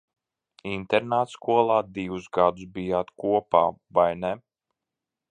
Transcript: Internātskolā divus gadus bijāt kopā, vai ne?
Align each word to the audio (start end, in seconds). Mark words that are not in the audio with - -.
Internātskolā 0.69 1.75
divus 1.97 2.25
gadus 2.37 2.71
bijāt 2.77 3.13
kopā, 3.25 3.61
vai 3.99 4.09
ne? 4.23 4.33